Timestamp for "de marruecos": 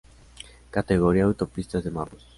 1.83-2.27